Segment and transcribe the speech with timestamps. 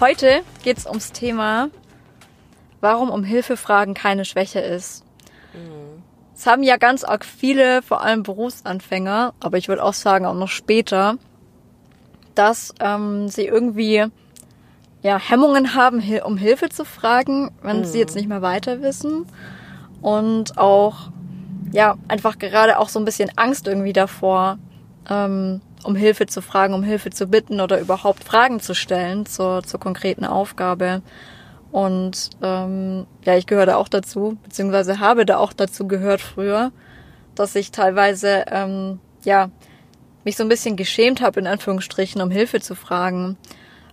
[0.00, 1.70] heute geht es ums Thema,
[2.80, 5.04] warum um Hilfe fragen keine Schwäche ist.
[5.54, 6.02] Mhm.
[6.34, 10.34] Es haben ja ganz arg viele, vor allem Berufsanfänger, aber ich würde auch sagen auch
[10.34, 11.16] noch später,
[12.34, 14.04] dass ähm, sie irgendwie
[15.02, 17.84] ja, Hemmungen haben, um Hilfe zu fragen, wenn mhm.
[17.84, 19.26] sie jetzt nicht mehr weiter wissen.
[20.02, 21.10] Und auch,
[21.72, 24.58] ja, einfach gerade auch so ein bisschen Angst irgendwie davor,
[25.08, 29.62] ähm, um Hilfe zu fragen, um Hilfe zu bitten oder überhaupt Fragen zu stellen zur,
[29.62, 31.02] zur konkreten Aufgabe.
[31.70, 36.72] Und ähm, ja, ich gehöre da auch dazu, beziehungsweise habe da auch dazu gehört früher,
[37.34, 39.50] dass ich teilweise ähm, ja
[40.24, 43.36] mich so ein bisschen geschämt habe, in Anführungsstrichen, um Hilfe zu fragen.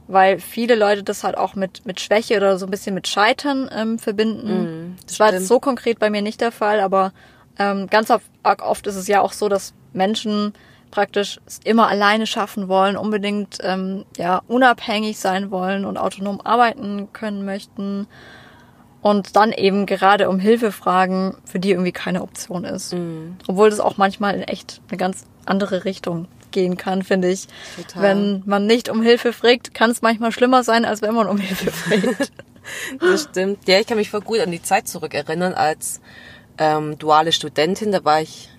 [0.07, 3.69] Weil viele Leute das halt auch mit, mit Schwäche oder so ein bisschen mit Scheitern
[3.73, 4.63] ähm, verbinden.
[4.63, 7.13] Mm, das, das war jetzt so konkret bei mir nicht der Fall, aber
[7.57, 10.53] ähm, ganz oft, oft ist es ja auch so, dass Menschen
[10.93, 17.43] praktisch immer alleine schaffen wollen, unbedingt ähm, ja unabhängig sein wollen und autonom arbeiten können
[17.45, 18.07] möchten
[19.01, 22.93] und dann eben gerade um Hilfe fragen, für die irgendwie keine Option ist.
[22.93, 23.37] Mhm.
[23.47, 27.47] Obwohl das auch manchmal in echt eine ganz andere Richtung gehen kann, finde ich.
[27.75, 28.03] Total.
[28.03, 31.39] Wenn man nicht um Hilfe fragt, kann es manchmal schlimmer sein, als wenn man um
[31.39, 32.31] Hilfe fragt.
[32.99, 33.67] das stimmt.
[33.67, 36.01] Ja, ich kann mich voll gut an die Zeit zurückerinnern als
[36.59, 37.91] ähm, duale Studentin.
[37.91, 38.52] Da war ich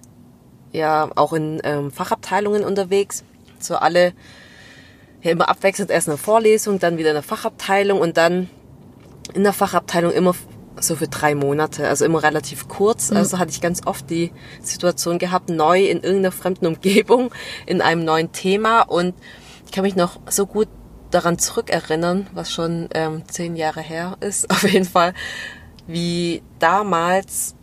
[0.75, 3.25] ja auch in ähm, Fachabteilungen unterwegs.
[3.59, 4.13] So alle
[5.23, 8.51] ja immer abwechselnd erst eine Vorlesung, dann wieder eine Fachabteilung und dann
[9.33, 10.35] in der Fachabteilung immer
[10.81, 13.11] so für drei Monate, also immer relativ kurz.
[13.11, 13.17] Mhm.
[13.17, 17.31] Also hatte ich ganz oft die Situation gehabt, neu in irgendeiner fremden Umgebung,
[17.67, 19.15] in einem neuen Thema und
[19.65, 20.69] ich kann mich noch so gut
[21.11, 25.15] daran zurückerinnern, was schon ähm, zehn Jahre her ist, auf jeden Fall,
[25.87, 27.55] wie damals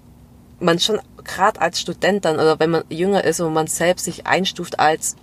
[0.60, 4.28] man schon gerade als Student dann oder wenn man jünger ist und man selbst sich
[4.28, 5.16] einstuft als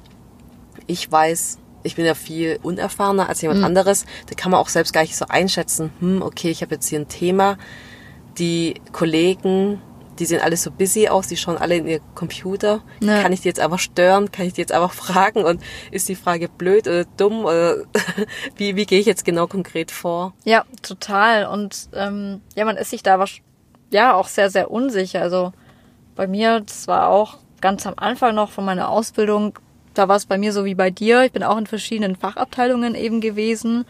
[0.87, 3.67] ich weiß, ich bin ja viel unerfahrener als jemand mhm.
[3.67, 6.89] anderes, da kann man auch selbst gar nicht so einschätzen, hm, okay, ich habe jetzt
[6.89, 7.59] hier ein Thema,
[8.39, 9.81] die Kollegen,
[10.19, 12.83] die sehen alle so busy aus, die schauen alle in ihr Computer.
[13.01, 13.23] Ja.
[13.23, 14.33] Kann ich die jetzt einfach stören?
[14.33, 15.45] Kann ich die jetzt einfach fragen?
[15.45, 17.45] Und ist die Frage blöd oder dumm?
[17.45, 17.77] Oder
[18.57, 20.35] wie, wie gehe ich jetzt genau konkret vor?
[20.45, 21.47] Ja, total.
[21.47, 23.27] Und ähm, ja, man ist sich da aber
[23.91, 25.23] ja auch sehr, sehr unsicher.
[25.23, 25.53] Also
[26.19, 29.57] bei mir, das war auch ganz am Anfang noch von meiner Ausbildung,
[29.95, 31.23] da war es bei mir so wie bei dir.
[31.23, 33.87] Ich bin auch in verschiedenen Fachabteilungen eben gewesen.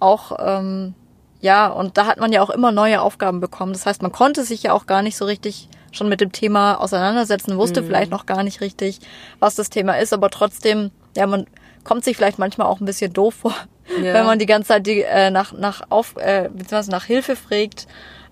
[0.00, 0.94] Auch, ähm,
[1.40, 3.72] ja, und da hat man ja auch immer neue Aufgaben bekommen.
[3.72, 6.74] Das heißt, man konnte sich ja auch gar nicht so richtig schon mit dem Thema
[6.74, 7.86] auseinandersetzen, wusste mhm.
[7.86, 8.98] vielleicht noch gar nicht richtig,
[9.38, 11.46] was das Thema ist, aber trotzdem, ja, man
[11.84, 13.54] kommt sich vielleicht manchmal auch ein bisschen doof vor,
[14.02, 14.12] ja.
[14.12, 17.86] wenn man die ganze Zeit die, äh, nach, nach, auf, äh, beziehungsweise nach Hilfe fragt.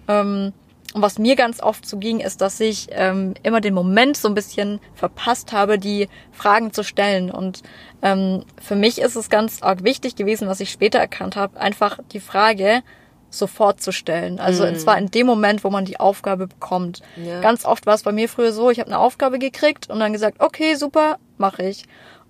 [0.08, 0.52] Ähm,
[0.94, 4.28] und was mir ganz oft so ging, ist, dass ich ähm, immer den Moment so
[4.28, 7.30] ein bisschen verpasst habe, die Fragen zu stellen.
[7.30, 7.62] Und
[8.02, 11.98] ähm, für mich ist es ganz arg wichtig gewesen, was ich später erkannt habe, einfach
[12.12, 12.82] die Frage
[13.30, 14.38] sofort zu stellen.
[14.38, 14.70] Also mhm.
[14.70, 17.00] und zwar in dem Moment, wo man die Aufgabe bekommt.
[17.16, 17.40] Ja.
[17.40, 20.12] Ganz oft war es bei mir früher so, ich habe eine Aufgabe gekriegt und dann
[20.12, 21.86] gesagt, okay, super, mache ich.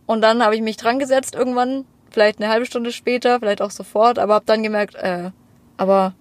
[0.06, 3.72] Und dann habe ich mich dran gesetzt irgendwann, vielleicht eine halbe Stunde später, vielleicht auch
[3.72, 5.30] sofort, aber habe dann gemerkt, äh,
[5.76, 6.14] aber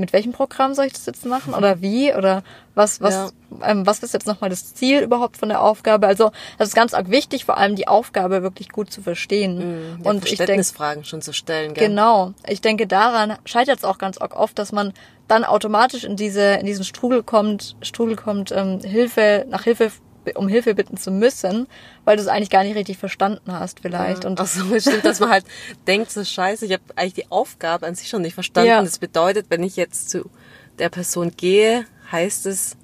[0.00, 2.42] mit welchem Programm soll ich das jetzt machen oder wie oder
[2.74, 3.30] was was ja.
[3.62, 6.06] ähm, was ist jetzt nochmal das Ziel überhaupt von der Aufgabe?
[6.06, 9.58] Also das ist ganz arg wichtig, vor allem die Aufgabe wirklich gut zu verstehen
[9.96, 11.74] mhm, ja, und ich denke Fragen schon zu stellen.
[11.74, 11.88] Gell?
[11.88, 14.92] Genau, ich denke daran scheitert es auch ganz arg oft, dass man
[15.28, 19.92] dann automatisch in diese in diesen Strudel kommt, Strudel kommt ähm, Hilfe nach Hilfe
[20.34, 21.66] um Hilfe bitten zu müssen,
[22.04, 24.24] weil du es eigentlich gar nicht richtig verstanden hast vielleicht.
[24.24, 24.30] Ja.
[24.30, 25.44] Und Ach so, stimmt, dass man halt
[25.86, 28.68] denkt, so scheiße, ich habe eigentlich die Aufgabe an sich schon nicht verstanden.
[28.68, 28.82] Ja.
[28.82, 30.30] Das bedeutet, wenn ich jetzt zu
[30.78, 32.76] der Person gehe, heißt es,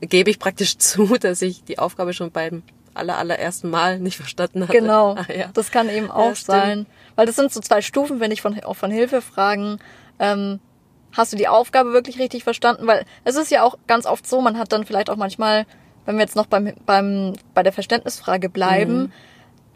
[0.00, 2.62] gebe ich praktisch zu, dass ich die Aufgabe schon beim
[2.94, 4.72] aller, allerersten Mal nicht verstanden habe.
[4.72, 5.50] Genau, ah, ja.
[5.54, 6.86] das kann eben auch sein.
[7.16, 9.78] Weil das sind so zwei Stufen, wenn ich von, auch von Hilfe fragen,
[10.18, 10.60] ähm,
[11.12, 12.86] hast du die Aufgabe wirklich richtig verstanden?
[12.86, 15.66] Weil es ist ja auch ganz oft so, man hat dann vielleicht auch manchmal
[16.08, 19.12] wenn wir jetzt noch beim, beim, bei der Verständnisfrage bleiben, mhm.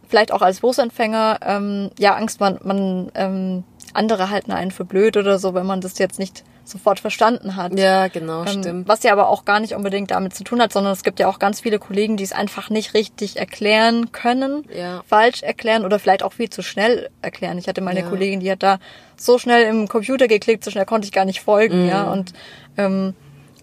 [0.08, 5.18] vielleicht auch als Berufsanfänger, ähm, ja, Angst, man, man ähm, andere halten einen für blöd
[5.18, 7.78] oder so, wenn man das jetzt nicht sofort verstanden hat.
[7.78, 8.88] Ja, genau, Ähm, stimmt.
[8.88, 11.28] Was ja aber auch gar nicht unbedingt damit zu tun hat, sondern es gibt ja
[11.28, 15.02] auch ganz viele Kollegen, die es einfach nicht richtig erklären können, Ja.
[15.06, 17.58] falsch erklären oder vielleicht auch viel zu schnell erklären.
[17.58, 18.08] Ich hatte mal eine Ja.
[18.08, 18.78] Kollegin, die hat da
[19.18, 22.04] so schnell im Computer geklickt, so schnell konnte ich gar nicht folgen, ja.
[22.04, 22.12] Mhm.
[22.12, 22.32] Und
[22.78, 23.14] ähm,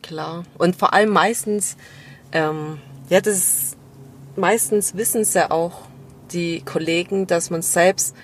[0.04, 0.44] Klar.
[0.60, 1.76] Und vor allem meistens,
[2.32, 2.80] ähm,
[3.10, 3.78] ja, das ist,
[4.36, 5.82] meistens wissen es ja auch
[6.32, 8.16] die Kollegen, dass man selbst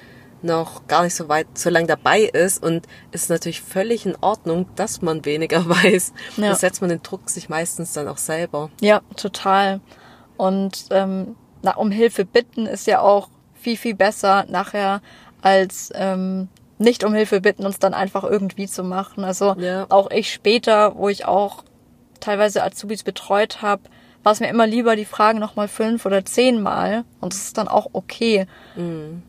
[0.41, 4.15] noch gar nicht so weit, so lange dabei ist und es ist natürlich völlig in
[4.21, 6.13] Ordnung, dass man weniger weiß.
[6.37, 6.49] Ja.
[6.49, 8.69] Da setzt man den Druck sich meistens dann auch selber.
[8.81, 9.81] ja, total.
[10.37, 15.01] Und ähm, na, um Hilfe bitten ist ja auch viel, viel besser nachher
[15.41, 19.23] als ähm, nicht um Hilfe bitten, uns dann einfach irgendwie zu machen.
[19.23, 19.85] Also Ja.
[19.89, 21.63] auch ich später, wo ich auch
[22.19, 23.83] teilweise Azubis betreut habe,
[24.25, 27.03] war es mir immer lieber, die Fragen nochmal fünf oder zehnmal.
[27.21, 28.47] Und das ist dann auch okay.
[28.75, 29.21] Mhm.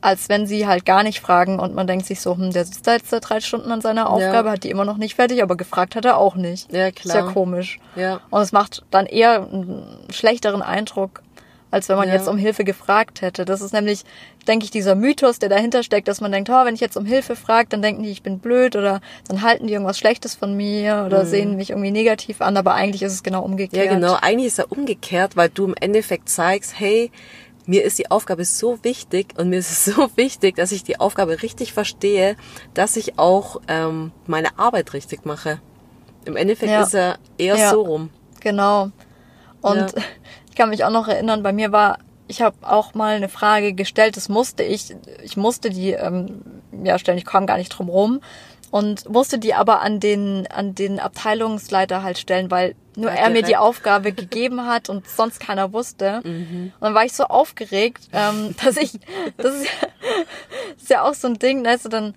[0.00, 2.88] Als wenn sie halt gar nicht fragen und man denkt sich so, hm, der sitzt
[2.88, 5.56] da jetzt seit drei Stunden an seiner Aufgabe, hat die immer noch nicht fertig, aber
[5.56, 6.72] gefragt hat er auch nicht.
[6.72, 7.32] Ja, Ist ja klar.
[7.32, 7.78] komisch.
[7.94, 8.18] Ja.
[8.30, 11.22] Und es macht dann eher einen schlechteren Eindruck,
[11.72, 12.14] als wenn man Ja.
[12.14, 13.44] jetzt um Hilfe gefragt hätte.
[13.44, 14.04] Das ist nämlich,
[14.46, 17.04] denke ich, dieser Mythos, der dahinter steckt, dass man denkt, oh, wenn ich jetzt um
[17.04, 20.56] Hilfe frage, dann denken die, ich bin blöd oder dann halten die irgendwas Schlechtes von
[20.56, 23.84] mir oder sehen mich irgendwie negativ an, aber eigentlich ist es genau umgekehrt.
[23.86, 23.90] Mhm.
[23.90, 24.18] Ja, genau.
[24.22, 27.10] Eigentlich ist er umgekehrt, weil du im Endeffekt zeigst, hey,
[27.64, 31.00] mir ist die Aufgabe so wichtig und mir ist es so wichtig, dass ich die
[31.00, 32.36] Aufgabe richtig verstehe,
[32.74, 35.58] dass ich auch ähm, meine Arbeit richtig mache.
[36.24, 36.82] Im Endeffekt Ja.
[36.82, 37.70] ist er eher Ja.
[37.70, 38.10] so rum.
[38.40, 38.90] Genau.
[39.60, 39.86] Und Ja.
[40.52, 41.96] ich kann mich auch noch erinnern, bei mir war,
[42.28, 46.42] ich habe auch mal eine Frage gestellt, das musste ich, ich musste die ähm,
[46.84, 48.20] ja stellen, ich kam gar nicht drum rum
[48.70, 53.30] und musste die aber an den an den Abteilungsleiter halt stellen, weil nur Ja, er
[53.30, 53.56] mir die.
[53.56, 56.20] Aufgabe gegeben hat und sonst keiner wusste.
[56.22, 56.74] Mhm.
[56.78, 58.92] Und dann war ich so aufgeregt, ähm, dass ich,
[59.38, 59.68] das ist,
[60.74, 62.14] das ist ja auch so ein Ding, du, dann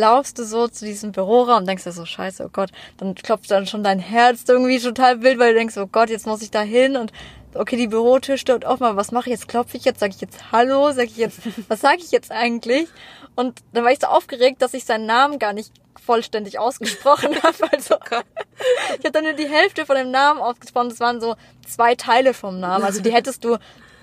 [0.00, 3.50] laufst du so zu diesem Büroraum und denkst dir so, scheiße, oh Gott, dann klopft
[3.50, 6.50] dann schon dein Herz irgendwie total wild, weil du denkst, oh Gott, jetzt muss ich
[6.50, 7.12] da hin und
[7.54, 9.48] okay, die Bürotür steht offen, aber was mache ich jetzt?
[9.48, 10.00] Klopfe ich jetzt?
[10.00, 10.90] Sage ich jetzt Hallo?
[10.92, 12.88] Sage ich jetzt, was sage ich jetzt eigentlich?
[13.36, 15.72] Und dann war ich so aufgeregt, dass ich seinen Namen gar nicht
[16.04, 17.72] vollständig ausgesprochen habe.
[17.72, 17.96] Also,
[18.98, 20.90] ich habe dann nur die Hälfte von dem Namen ausgesprochen.
[20.90, 21.36] Das waren so
[21.66, 22.84] zwei Teile vom Namen.
[22.84, 23.58] Also die hättest du,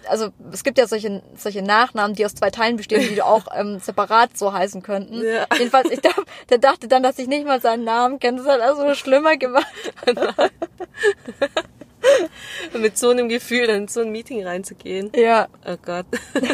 [0.07, 3.79] also es gibt ja solche, solche Nachnamen, die aus zwei Teilen bestehen, die auch ähm,
[3.79, 5.21] separat so heißen könnten.
[5.23, 5.45] Ja.
[5.57, 8.38] Jedenfalls, ich dachte, der dachte dann, dass ich nicht mal seinen Namen kenne.
[8.38, 9.67] Das hat also schlimmer gemacht.
[12.73, 15.11] Mit so einem Gefühl dann in so ein Meeting reinzugehen.
[15.15, 15.47] Ja.
[15.65, 16.05] Oh Gott.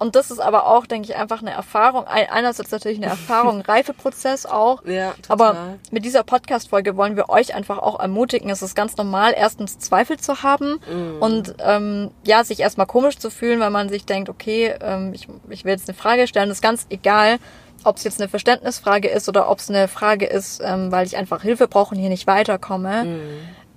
[0.00, 2.06] Und das ist aber auch, denke ich, einfach eine Erfahrung.
[2.08, 4.82] Ein- Einerseits natürlich eine Erfahrung, Reifeprozess auch.
[4.84, 5.28] Ja, total.
[5.28, 5.56] Aber
[5.92, 8.50] mit dieser Podcast-Folge wollen wir euch einfach auch ermutigen.
[8.50, 11.16] Es ist ganz normal, erstens Zweifel zu haben Mhm.
[11.22, 15.28] und ähm, ja, sich erstmal komisch zu fühlen, weil man sich denkt, okay, ähm, ich,
[15.50, 16.48] ich will jetzt eine Frage stellen.
[16.48, 17.36] Das ist ganz egal,
[17.84, 21.16] ob es jetzt eine Verständnisfrage ist oder ob es eine Frage ist, ähm, weil ich
[21.16, 23.04] einfach Hilfe brauche und hier nicht weiterkomme.
[23.04, 23.20] Mhm.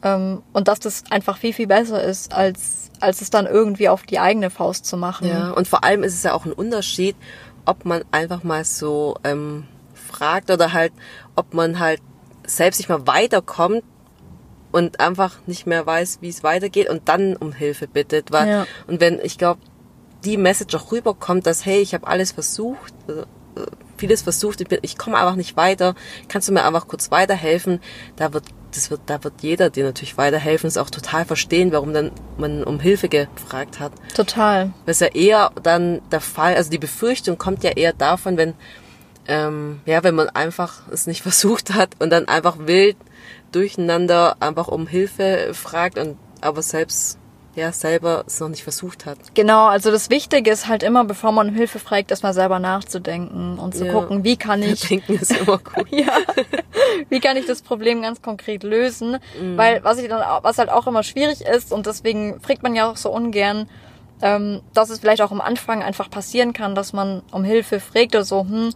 [0.04, 4.04] Ähm, und dass das einfach viel, viel besser ist, als, als es dann irgendwie auf
[4.04, 5.28] die eigene Faust zu machen.
[5.28, 7.16] Ja, und vor allem ist es ja auch ein Unterschied,
[7.66, 10.92] ob man einfach mal so ähm, fragt oder halt,
[11.36, 12.02] ob man halt
[12.46, 13.84] selbst nicht mal weiterkommt
[14.74, 18.32] und einfach nicht mehr weiß, wie es weitergeht und dann um Hilfe bittet.
[18.32, 18.68] Weil, Ja.
[18.88, 19.62] Und wenn, ich glaube,
[20.26, 23.26] die Message auch rüberkommt, dass, hey, ich habe alles versucht, also, äh,
[23.98, 25.96] vieles versucht, ich, bin- ich komme einfach nicht weiter,
[26.28, 27.80] kannst du mir einfach kurz weiterhelfen,
[28.18, 28.44] da wird
[28.76, 32.64] das wird, da wird jeder dir natürlich weiterhelfen, es auch total verstehen, warum dann man
[32.64, 33.92] um Hilfe gefragt hat.
[34.16, 34.74] Total.
[34.86, 38.54] Das ist ja eher dann der Fall, also die Befürchtung kommt ja eher davon, wenn,
[39.28, 42.98] ähm, ja, wenn man einfach es nicht versucht hat und dann einfach wild
[43.52, 47.18] durcheinander einfach um Hilfe fragt und aber selbst,
[47.56, 49.18] ja, selber es noch nicht versucht hat.
[49.36, 53.60] Genau, also das Wichtige ist halt immer, bevor man um Hilfe fragt, erstmal selber nachzudenken
[53.60, 53.94] und zu Ja.
[53.94, 55.88] gucken, wie kann ich Denken ist immer gut.
[55.92, 56.18] ja,
[57.10, 59.18] wie kann ich das Problem ganz konkret lösen?
[59.40, 59.58] Mhm.
[59.58, 62.90] Weil was ich dann, was halt auch immer schwierig ist und deswegen fragt man ja
[62.90, 63.70] auch so ungern,
[64.22, 68.16] ähm, dass es vielleicht auch am Anfang einfach passieren kann, dass man um Hilfe fragt
[68.16, 68.70] oder so, hm,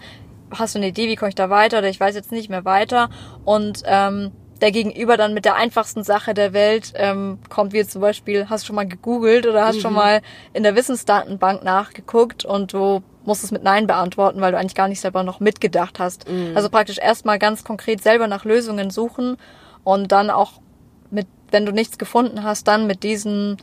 [0.52, 1.80] hast du eine Idee, wie komme ich da weiter?
[1.80, 3.10] Oder ich weiß jetzt nicht mehr weiter
[3.44, 8.02] und ähm, der Gegenüber dann mit der einfachsten Sache der Welt ähm, kommt, wie zum
[8.02, 10.22] Beispiel, hast du schon mal gegoogelt oder hast schon mal
[10.54, 14.88] in der Wissensdatenbank nachgeguckt und du musst es mit Nein beantworten, weil du eigentlich gar
[14.88, 16.26] nicht selber noch mitgedacht hast.
[16.56, 19.38] Also praktisch erstmal ganz konkret selber nach Lösungen suchen
[19.84, 20.54] und dann auch
[21.12, 23.58] mit, wenn du nichts gefunden hast, dann mit diesen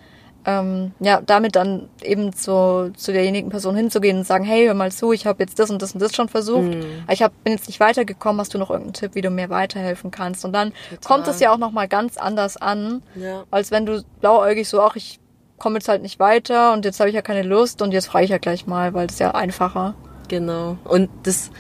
[0.46, 4.92] ähm, ja, damit dann eben zu, zu derjenigen Person hinzugehen und sagen, hey, hör mal
[4.92, 7.52] zu, ich habe jetzt das und das und das schon versucht, aber ich hab, bin
[7.54, 10.44] jetzt nicht weitergekommen, hast du noch irgendeinen Tipp, wie du mir weiterhelfen kannst?
[10.44, 10.72] Und dann
[11.04, 13.44] kommt es ja auch nochmal ganz anders an, Ja.
[13.50, 15.18] als wenn du blauäugig so, ach, ich
[15.58, 18.24] komme jetzt halt nicht weiter und jetzt habe ich ja keine Lust und jetzt frage
[18.24, 19.94] ich ja gleich mal, weil ist ja einfacher.
[20.28, 20.76] Genau.
[20.84, 21.50] Und das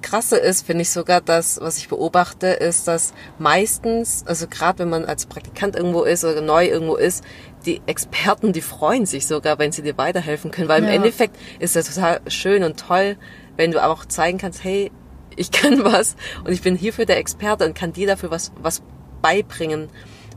[0.00, 4.90] Krasse ist, finde ich sogar, dass, was ich beobachte, ist, dass meistens, also gerade wenn
[4.90, 7.22] man als Praktikant irgendwo ist oder neu irgendwo ist,
[7.62, 10.94] die Experten, die freuen sich sogar, wenn sie dir weiterhelfen können, weil im Ja.
[10.94, 13.16] Endeffekt ist das total schön und toll,
[13.56, 14.90] wenn du auch zeigen kannst, hey,
[15.36, 18.82] ich kann was und ich bin hierfür der Experte und kann dir dafür was, was
[19.22, 19.88] beibringen,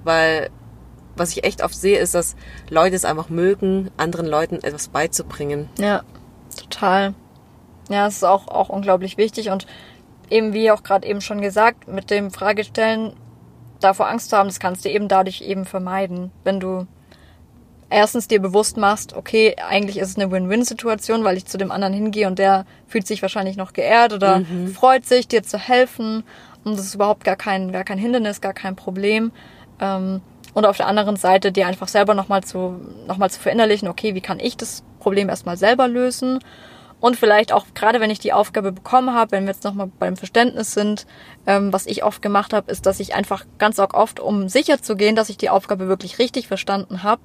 [0.03, 0.50] weil
[1.17, 2.36] was ich echt oft sehe, ist, dass
[2.70, 5.70] Leute es einfach mögen, anderen Leuten etwas beizubringen.
[5.79, 6.03] Ja,
[6.60, 7.13] total.
[7.89, 9.65] Ja, es ist auch, auch unglaublich wichtig und
[10.29, 13.13] eben wie auch gerade eben schon gesagt, mit dem Fragestellen
[13.79, 16.88] davor Angst zu haben, das kannst du eben dadurch eben vermeiden, wenn du
[17.89, 21.94] erstens dir bewusst machst, okay, eigentlich ist es eine Win-Win-Situation, weil ich zu dem anderen
[21.94, 24.42] hingehe und der fühlt sich wahrscheinlich noch geehrt oder
[24.74, 26.24] freut sich, dir zu helfen
[26.65, 29.32] und das ist überhaupt gar kein, gar kein Hindernis, gar kein Problem.
[29.80, 30.22] Ähm,
[30.54, 34.15] und auf der anderen Seite dir einfach selber nochmal zu, noch mal zu verinnerlichen, okay,
[34.15, 36.39] wie kann ich das Problem erstmal selber lösen?
[37.01, 40.15] Und vielleicht auch, gerade wenn ich die Aufgabe bekommen habe, wenn wir jetzt nochmal beim
[40.15, 41.06] Verständnis sind,
[41.46, 44.96] ähm, was ich oft gemacht habe, ist, dass ich einfach ganz oft, um sicher zu
[44.96, 47.22] gehen, dass ich die Aufgabe wirklich richtig verstanden habe,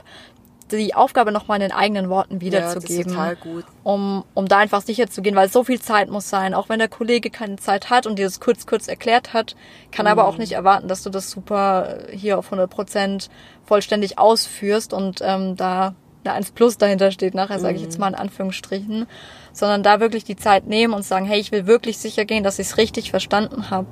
[0.76, 3.64] die Aufgabe nochmal in den eigenen Worten Ja, wiederzugeben gut.
[3.82, 6.54] um, um da einfach sicher zu gehen, weil so viel Zeit muss sein.
[6.54, 9.56] Auch wenn der Kollege keine Zeit hat und dir das kurz, kurz erklärt hat,
[9.92, 13.30] kann aber auch nicht erwarten, dass du das super hier auf 100 Prozent
[13.64, 18.08] vollständig ausführst und ähm, da eine 1 Plus dahinter steht, nachher sage ich jetzt mal
[18.08, 19.06] in Anführungsstrichen,
[19.52, 22.58] sondern da wirklich die Zeit nehmen und sagen, hey, ich will wirklich sicher gehen, dass
[22.58, 23.86] ich es richtig verstanden habe.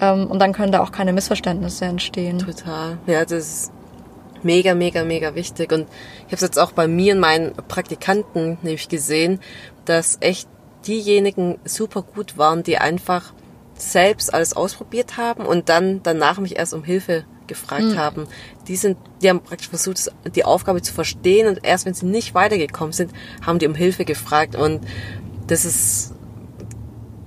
[0.00, 2.38] Ähm, und dann können da auch keine Missverständnisse entstehen.
[2.38, 2.98] Total.
[3.06, 3.72] Ja, das ist
[4.44, 5.72] mega, mega, mega wichtig.
[5.72, 9.40] Und ich habe es jetzt auch bei mir und meinen Praktikanten nämlich gesehen,
[9.84, 10.48] dass echt
[10.86, 13.32] diejenigen super gut waren, die einfach
[13.76, 18.26] selbst alles ausprobiert haben und dann danach mich erst um Hilfe gefragt haben.
[18.68, 22.34] Die sind, die haben praktisch versucht, die Aufgabe zu verstehen und erst wenn sie nicht
[22.34, 23.12] weitergekommen sind,
[23.44, 24.80] haben die um Hilfe gefragt und
[25.48, 26.14] das ist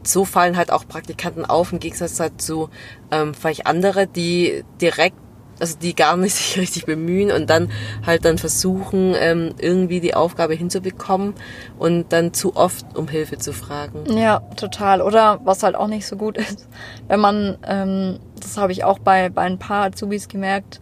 [0.03, 2.69] so fallen halt auch Praktikanten auf, im Gegensatz halt zu
[3.12, 5.17] ähm, vielleicht andere, die direkt,
[5.59, 7.69] also die gar nicht sich richtig bemühen und dann
[8.05, 11.33] halt dann versuchen, ähm, irgendwie die Aufgabe hinzubekommen
[11.79, 14.17] und dann zu oft um Hilfe zu fragen.
[14.17, 15.01] Ja, total.
[15.01, 16.67] Oder was halt auch nicht so gut ist,
[17.07, 20.81] wenn man, ähm, das habe ich auch bei, bei ein paar Azubis gemerkt,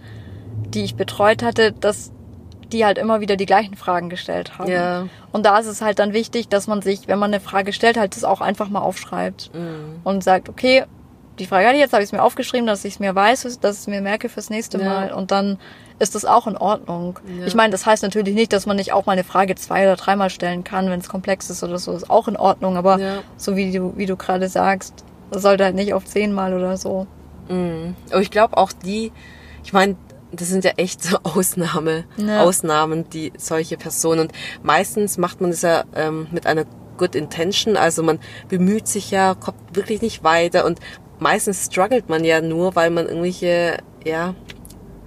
[0.70, 2.12] die ich betreut hatte, dass
[2.72, 4.72] die halt immer wieder die gleichen Fragen gestellt haben.
[4.72, 5.08] Ja.
[5.32, 7.98] Und da ist es halt dann wichtig, dass man sich, wenn man eine Frage stellt,
[7.98, 10.00] halt das auch einfach mal aufschreibt Mhm.
[10.04, 10.86] und sagt, okay,
[11.40, 13.42] die Frage hatte ich jetzt, habe ich es mir aufgeschrieben, dass ich es mir weiß,
[13.60, 14.86] dass ich es mir merke fürs nächste Ja.
[14.86, 15.58] Mal und dann
[16.00, 17.20] ist das auch in Ordnung.
[17.40, 17.46] Ja.
[17.46, 19.96] Ich meine, das heißt natürlich nicht, dass man nicht auch mal eine Frage zwei oder
[19.96, 23.18] dreimal stellen kann, wenn es komplex ist oder so, ist auch in Ordnung, aber Ja.
[23.38, 27.08] so wie du, wie du gerade sagst, das sollte halt nicht auf zehnmal oder so.
[27.50, 27.96] Mhm.
[28.12, 29.12] Aber ich glaube auch die,
[29.64, 29.96] ich meine,
[30.32, 32.42] das sind ja echt so Ausnahme, Ja.
[32.42, 34.22] Ausnahmen, die solche Personen.
[34.22, 34.32] Und
[34.64, 36.66] meistens macht man das ja ähm, mit einer
[36.98, 40.80] Good Intention, also man bemüht sich ja, kommt wirklich nicht weiter und
[41.24, 44.36] meistens struggelt man ja nur, weil man irgendwelche, ja,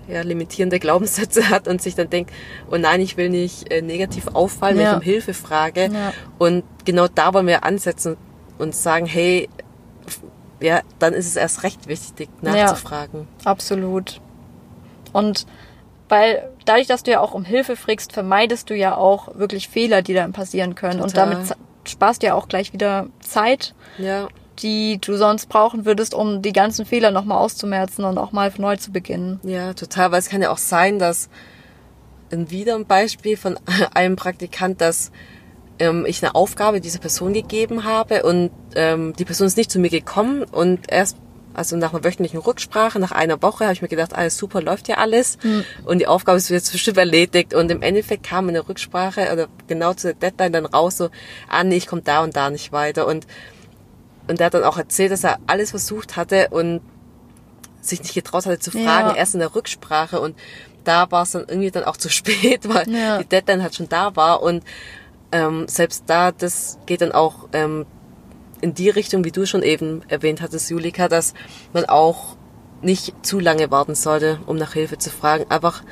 [0.09, 2.33] ja, limitierende Glaubenssätze hat und sich dann denkt,
[2.71, 4.91] oh nein, ich will nicht äh, negativ auffallen, wenn Ja.
[4.93, 5.89] ich um Hilfe frage.
[5.93, 6.13] Ja.
[6.39, 8.17] Und genau da wollen wir ansetzen
[8.59, 9.49] und sagen, hey,
[10.61, 13.27] ja, dann ist es erst recht wichtig, nachzufragen.
[13.45, 14.21] Absolut.
[15.13, 15.47] Und
[16.09, 20.03] weil dadurch, dass du ja auch um Hilfe fragst, vermeidest du ja auch wirklich Fehler,
[20.03, 21.01] die dann passieren können.
[21.01, 21.31] Und Total.
[21.31, 21.57] damit z-
[21.87, 26.53] sparst du ja auch gleich wieder Zeit, Ja, die du sonst brauchen würdest, um die
[26.53, 29.41] ganzen Fehler nochmal auszumerzen und auch mal neu zu beginnen.
[29.43, 31.29] ja, total, weil es kann ja auch sein, dass
[32.31, 33.59] wieder ein Beispiel von
[33.95, 35.13] einem Praktikant, dass
[35.79, 39.79] ähm, ich eine Aufgabe dieser Person gegeben habe und ähm, die Person ist nicht zu
[39.79, 41.17] mir gekommen und erst
[41.57, 44.89] also nach einer wöchentlichen Rücksprache, nach einer Woche, habe ich mir gedacht, alles super, läuft
[44.89, 45.39] ja alles.
[45.87, 47.55] Und die Aufgabe ist jetzt bestimmt erledigt.
[47.55, 51.09] Und im Endeffekt kam in der Rücksprache oder genau zu der Deadline dann raus, so,
[51.49, 53.07] ah nee, ich komme da und da nicht weiter.
[53.07, 53.27] Und,
[54.29, 56.81] und er hat dann auch erzählt, dass er alles versucht hatte und
[57.81, 59.15] sich nicht getraut hatte zu fragen, Ja.
[59.15, 60.21] erst in der Rücksprache.
[60.21, 60.37] Und
[60.85, 63.19] da war es dann irgendwie dann auch zu spät, weil Ja.
[63.19, 64.43] die Deadline halt schon da war.
[64.43, 64.65] Und
[65.33, 67.87] ähm, selbst da, das geht dann auch ähm,
[68.61, 71.35] in die Richtung, wie du schon eben erwähnt hattest, Julika, dass
[71.73, 72.37] man auch
[72.83, 75.47] nicht zu lange warten sollte, um nach Hilfe zu fragen.
[75.51, 75.83] Einfach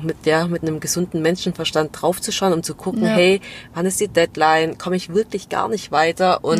[0.00, 3.10] mit, ja, mit einem gesunden Menschenverstand draufzuschauen, um zu gucken, Ja.
[3.10, 3.40] hey,
[3.74, 4.78] wann ist die Deadline?
[4.78, 6.44] Komme ich wirklich gar nicht weiter?
[6.44, 6.58] Und.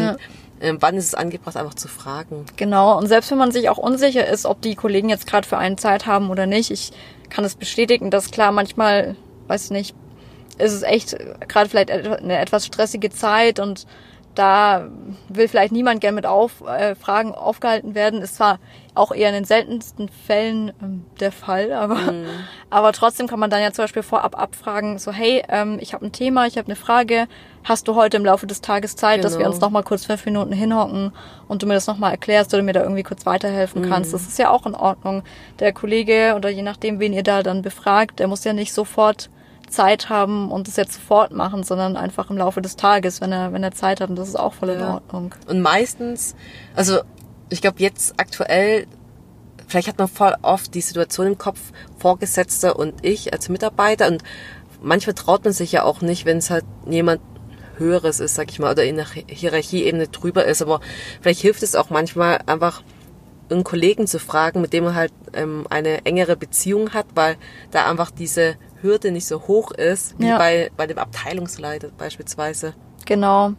[0.62, 2.47] Ähm, wann ist es angebracht, einfach zu fragen?
[2.57, 5.59] Genau, und selbst wenn man sich auch unsicher ist, ob die Kollegen jetzt gerade für
[5.59, 6.92] einen Zeit haben oder nicht, ich
[7.28, 9.16] kann es bestätigen, dass klar manchmal,
[9.49, 9.95] weiß nicht,
[10.59, 11.16] ist es echt
[11.49, 13.87] gerade vielleicht eine etwas stressige Zeit und
[14.35, 14.89] da
[15.29, 18.23] will vielleicht niemand gern mit auf, äh, Fragen aufgehalten werden.
[18.23, 18.59] Ist zwar
[18.95, 22.27] auch eher in den seltensten Fällen ähm, der Fall, aber, Mhm.
[22.71, 26.05] aber trotzdem kann man dann ja zum Beispiel vorab abfragen, so hey, ähm, ich habe
[26.07, 27.27] ein Thema, ich habe eine Frage,
[27.65, 29.51] hast du heute im Laufe des Tages Zeit, dass wir Genau.
[29.51, 31.12] uns nochmal kurz fünf Minuten hinhocken
[31.49, 34.12] und du mir das nochmal erklärst oder mir da irgendwie kurz weiterhelfen kannst.
[34.12, 35.23] Das ist ja auch in Ordnung.
[35.61, 39.31] Der Kollege oder je nachdem, wen ihr da dann befragt, der muss ja nicht sofort
[39.73, 43.52] Zeit haben und das jetzt sofort machen, sondern einfach im Laufe des Tages, wenn er,
[43.52, 44.95] wenn er Zeit hat und das ist auch voll in Ja.
[44.95, 45.35] Ordnung.
[45.49, 46.37] Und meistens,
[46.76, 47.00] also
[47.49, 48.87] ich glaube jetzt aktuell,
[49.67, 51.59] vielleicht hat man voll oft die Situation im Kopf,
[51.99, 54.23] Vorgesetzte und ich als Mitarbeiter und
[54.83, 57.21] manchmal traut man sich ja auch nicht, wenn es halt jemand
[57.79, 60.81] Höheres ist, sag ich mal, oder in der Hi- Hierarchieebene drüber ist, aber
[61.21, 62.83] vielleicht hilft es auch manchmal einfach
[63.50, 67.37] einen Kollegen zu fragen, mit dem man halt ähm, eine engere Beziehung hat, weil
[67.71, 70.39] da einfach diese Hürde nicht so hoch ist, wie Ja.
[70.39, 72.75] bei, bei dem Abteilungsleiter beispielsweise.
[73.07, 73.53] Genau.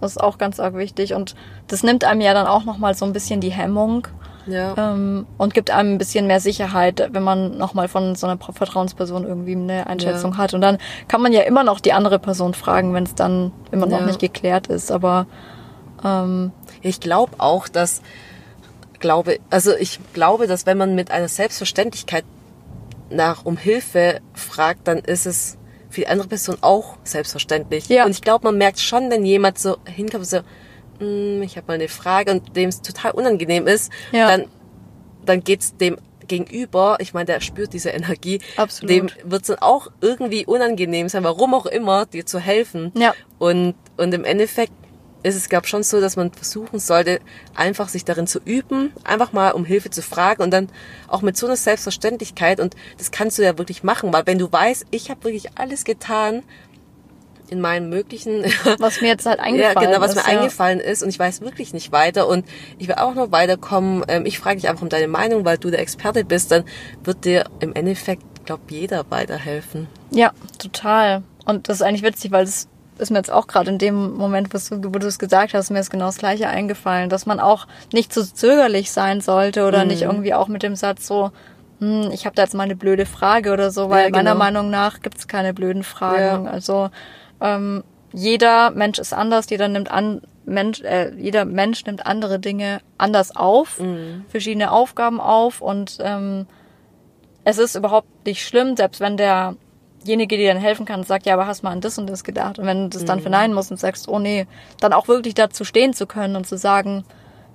[0.00, 1.34] Das ist auch ganz arg wichtig und
[1.68, 4.06] das nimmt einem ja dann auch nochmal so ein bisschen die Hemmung
[4.46, 4.74] Ja.
[4.76, 9.24] ähm, und gibt einem ein bisschen mehr Sicherheit, wenn man nochmal von so einer Vertrauensperson
[9.24, 10.38] irgendwie eine Einschätzung Ja.
[10.38, 10.52] hat.
[10.52, 10.78] Und dann
[11.08, 14.06] kann man ja immer noch die andere Person fragen, wenn es dann immer noch Ja.
[14.06, 14.90] nicht geklärt ist.
[14.92, 15.26] Aber
[16.04, 16.50] ähm,
[16.82, 18.02] Ich glaube auch, dass
[19.00, 22.24] glaube, also ich glaube, dass wenn man mit einer Selbstverständlichkeit
[23.10, 25.58] nach um Hilfe fragt, dann ist es
[25.90, 27.88] für die andere Person auch selbstverständlich.
[27.88, 28.04] Ja.
[28.04, 30.38] Und ich glaube, man merkt schon, wenn jemand so hinkommt, so,
[31.00, 34.28] "Mm, ich habe mal eine Frage und dem es total unangenehm ist, Ja.
[34.28, 34.46] dann
[35.24, 35.96] dann geht's dem
[36.28, 38.90] gegenüber, ich meine, der spürt diese Energie, Absolut.
[38.90, 42.92] dem wird's dann auch irgendwie unangenehm sein, warum auch immer, dir zu helfen.
[42.96, 43.14] Ja.
[43.38, 44.72] Und, und im Endeffekt
[45.24, 47.18] ist es, glaube schon so, dass man versuchen sollte,
[47.54, 50.68] einfach sich darin zu üben, einfach mal um Hilfe zu fragen und dann
[51.08, 54.52] auch mit so einer Selbstverständlichkeit und das kannst du ja wirklich machen, weil wenn du
[54.52, 56.42] weißt, ich habe wirklich alles getan
[57.48, 58.44] in meinen möglichen
[58.78, 60.16] was mir jetzt halt eingefallen ja, genau, was ist.
[60.16, 60.38] mir ja.
[60.38, 62.44] eingefallen ist und ich weiß wirklich nicht weiter und
[62.78, 64.04] ich will auch noch weiterkommen.
[64.08, 66.64] Ähm, ich frage dich einfach um deine Meinung, weil du der Experte bist, dann
[67.02, 69.88] wird dir im Endeffekt, glaub jeder weiterhelfen.
[70.10, 71.22] Ja, total.
[71.46, 74.48] Und das ist eigentlich witzig, weil das ist mir jetzt auch gerade in dem Moment,
[74.52, 78.12] wo du es gesagt hast, mir ist genau das Gleiche eingefallen, dass man auch nicht
[78.12, 79.88] zu zögerlich sein sollte oder Mhm.
[79.88, 81.30] nicht irgendwie auch mit dem Satz so,
[81.80, 84.18] hm, ich habe da jetzt mal eine blöde Frage oder so, weil Ja, genau.
[84.18, 86.44] meiner Meinung nach gibt es keine blöden Fragen.
[86.44, 86.50] Ja.
[86.50, 86.90] Also
[87.40, 87.82] ähm,
[88.12, 93.34] jeder Mensch ist anders, jeder nimmt an Mensch, äh, jeder Mensch nimmt andere Dinge anders
[93.34, 94.24] auf, Mhm.
[94.28, 96.46] verschiedene Aufgaben auf und ähm,
[97.44, 99.16] es ist überhaupt nicht schlimm, selbst wenn
[100.04, 102.58] derjenige dir dann helfen kann sagt, ja, aber hast mal an das und das gedacht.
[102.58, 104.46] Und wenn du das dann verneinen musst und sagst, oh nee,
[104.80, 107.04] dann auch wirklich dazu stehen zu können und zu sagen,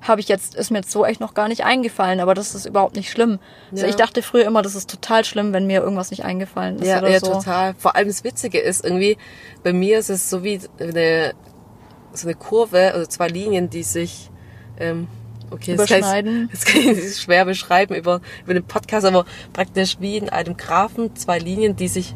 [0.02, 2.66] habe ich jetzt, ist mir jetzt so echt noch gar nicht eingefallen, aber das ist
[2.66, 3.40] überhaupt nicht schlimm.
[3.72, 3.90] Also Ja.
[3.90, 7.00] ich dachte früher immer, das ist total schlimm, wenn mir irgendwas nicht eingefallen ist Ja,
[7.00, 7.34] oder ja, so.
[7.34, 7.74] total.
[7.78, 9.18] Vor allem das Witzige ist irgendwie,
[9.64, 11.34] bei mir ist es so wie eine,
[12.14, 14.32] so eine Kurve, also zwei Linien, die sich,
[14.80, 15.08] ähm,
[15.52, 16.50] okay, das kann ich- Überschneiden.
[16.52, 21.16] Das kann ich schwer beschreiben über, über den Podcast, aber praktisch wie in einem Graphen
[21.16, 22.16] zwei Linien, die sich,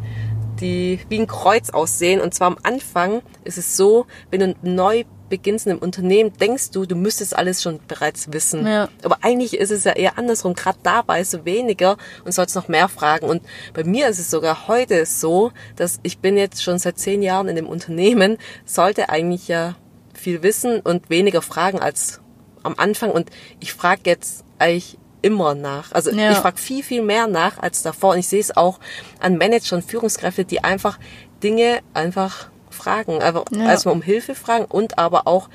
[0.59, 2.21] die wie ein Kreuz aussehen.
[2.21, 6.69] Und zwar am Anfang ist es so, wenn du neu beginnst in einem Unternehmen, denkst
[6.71, 8.67] du, du müsstest alles schon bereits wissen.
[8.67, 8.87] Ja.
[9.01, 10.53] Aber eigentlich ist es ja eher andersrum.
[10.53, 13.25] Gerade da weißt du weniger und sollst noch mehr fragen.
[13.27, 13.41] Und
[13.73, 17.47] bei mir ist es sogar heute so, dass ich bin jetzt schon seit zehn Jahren
[17.47, 19.75] in dem Unternehmen, sollte eigentlich ja
[20.13, 22.21] viel wissen und weniger fragen als
[22.63, 23.11] am Anfang.
[23.11, 25.91] Und ich frage jetzt eigentlich immer nach.
[25.93, 26.31] Also Ja.
[26.31, 28.13] ich frage viel, viel mehr nach als davor.
[28.13, 28.79] Und ich sehe es auch
[29.19, 30.99] an Manager und Führungskräfte, die einfach
[31.41, 33.21] Dinge einfach fragen.
[33.21, 33.69] Einfach Ja.
[33.69, 35.49] erstmal um Hilfe fragen und aber auch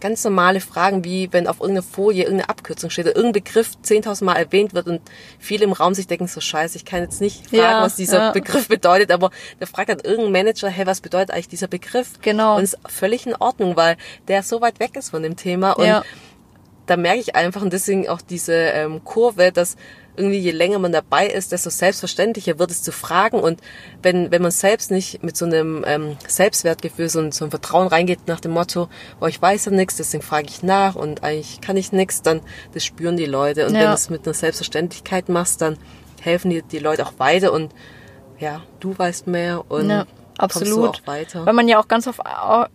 [0.00, 4.24] ganz normale Fragen, wie wenn auf irgendeiner Folie irgendeine Abkürzung steht oder irgendein Begriff 10.000
[4.24, 5.00] Mal erwähnt wird und
[5.38, 8.18] viele im Raum sich denken, so scheiße, ich kann jetzt nicht fragen, Ja, was dieser
[8.18, 8.30] ja.
[8.32, 9.30] Begriff bedeutet, aber
[9.60, 12.20] da fragt dann irgendein Manager, hey, was bedeutet eigentlich dieser Begriff?
[12.22, 12.56] Genau.
[12.56, 13.96] Und ist völlig in Ordnung, weil
[14.28, 16.02] der so weit weg ist von dem Thema und Ja.
[16.86, 19.76] da merke ich einfach und deswegen auch diese ähm, Kurve, dass
[20.18, 23.60] irgendwie je länger man dabei ist, desto selbstverständlicher wird es zu fragen und
[24.02, 28.26] wenn wenn man selbst nicht mit so einem ähm, Selbstwertgefühl so, so ein Vertrauen reingeht
[28.26, 28.88] nach dem Motto,
[29.20, 32.40] oh ich weiß ja nichts, deswegen frage ich nach und eigentlich kann ich nichts, dann
[32.74, 33.80] das spüren die Leute und Ja.
[33.80, 35.78] wenn du es mit einer Selbstverständlichkeit machst, dann
[36.20, 37.72] helfen dir die Leute auch weiter und
[38.38, 40.06] ja, du weißt mehr und Ja,
[40.38, 41.02] absolut.
[41.06, 42.20] Weil man ja auch ganz oft,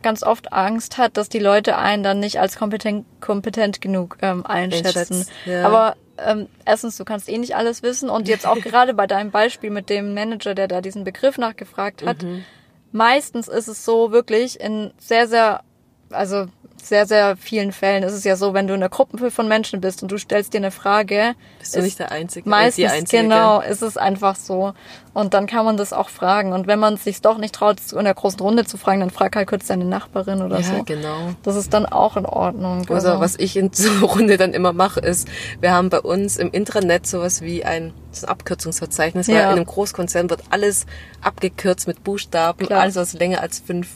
[0.01, 4.45] ganz oft Angst hat, dass die Leute einen dann nicht als kompetent, kompetent genug ähm,
[4.45, 4.87] einschätzen.
[4.87, 5.65] Einschätzen, ja.
[5.65, 9.31] Aber ähm, erstens, du kannst eh nicht alles wissen und jetzt auch gerade bei deinem
[9.31, 12.43] Beispiel mit dem Manager, der da diesen Begriff nachgefragt hat, Mhm.
[12.91, 15.61] meistens ist es so wirklich in sehr, sehr,
[16.09, 16.45] also
[16.81, 19.79] sehr, sehr vielen Fällen ist es ja so, wenn du in einer Gruppe von Menschen
[19.79, 21.33] bist und du stellst dir eine Frage.
[21.59, 22.49] Bist du nicht der Einzige?
[22.49, 23.23] Meistens, die Einzige.
[23.23, 24.73] genau, ist es einfach so.
[25.13, 26.51] Und dann kann man das auch fragen.
[26.51, 29.11] Und wenn man es sich doch nicht traut, in der großen Runde zu fragen, dann
[29.11, 30.83] frag halt kurz deine Nachbarin oder Ja, so.
[30.83, 31.29] genau.
[31.43, 32.85] Das ist dann auch in Ordnung.
[32.89, 35.27] Also was ich in so einer Runde dann immer mache, ist,
[35.61, 39.43] wir haben bei uns im Intranet sowas wie ein, ein Abkürzungsverzeichnis, weil Ja.
[39.51, 40.85] in einem Großkonzern wird alles
[41.21, 42.81] abgekürzt mit Buchstaben, Klar.
[42.81, 43.87] alles was länger als fünf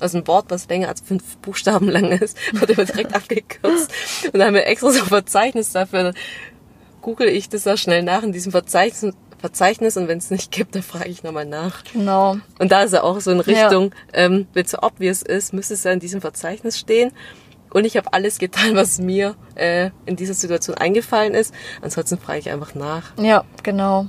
[0.00, 3.92] also ein Wort, was länger als fünf Buchstaben lang ist, wird immer direkt abgekürzt.
[4.32, 6.02] Und da haben wir extra so ein Verzeichnis dafür.
[6.04, 6.14] Dann
[7.02, 10.74] google ich das da schnell nach in diesem Verzeichnis, Verzeichnis und wenn es nicht gibt,
[10.74, 11.82] dann frage ich nochmal nach.
[11.92, 12.36] Genau.
[12.58, 13.44] Und da ist er auch so in Ja.
[13.44, 17.12] Richtung, ähm, wenn es so obvious ist, müsste es ja in diesem Verzeichnis stehen.
[17.72, 21.54] Und ich habe alles getan, was mir äh, in dieser Situation eingefallen ist.
[21.80, 23.12] Ansonsten frage ich einfach nach.
[23.16, 24.08] Ja, genau.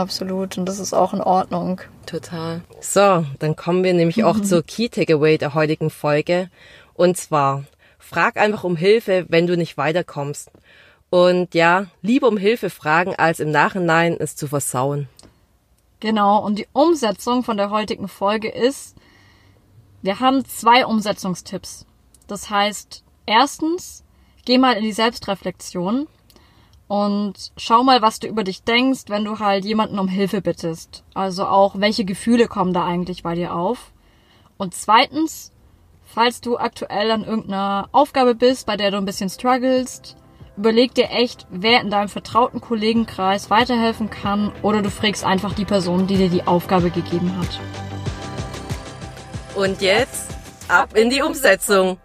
[0.00, 0.56] Absolut.
[0.56, 1.82] Und das ist auch in Ordnung.
[2.06, 2.62] Total.
[2.80, 6.48] So, dann kommen wir nämlich auch zur Key Takeaway der heutigen Folge.
[6.94, 7.64] Und zwar,
[7.98, 10.50] frag einfach um Hilfe, wenn du nicht weiterkommst.
[11.10, 15.06] Und ja, lieber um Hilfe fragen, als im Nachhinein es zu versauen.
[16.00, 18.96] Genau, und die Umsetzung von der heutigen Folge ist,
[20.00, 21.84] wir haben zwei Umsetzungstipps.
[22.26, 24.02] Das heißt, erstens,
[24.46, 26.06] geh mal in die Selbstreflexion
[26.90, 31.04] und schau mal, was du über dich denkst, wenn du halt jemanden um Hilfe bittest.
[31.14, 33.92] Also auch, welche Gefühle kommen da eigentlich bei dir auf.
[34.56, 35.52] Und zweitens,
[36.02, 40.16] falls du aktuell an irgendeiner Aufgabe bist, bei der du ein bisschen strugglest,
[40.56, 45.64] überleg dir echt, wer in deinem vertrauten Kollegenkreis weiterhelfen kann oder du fragst einfach die
[45.64, 47.60] Person, die dir die Aufgabe gegeben hat.
[49.54, 50.32] Und jetzt
[50.66, 51.98] ab in die Umsetzung.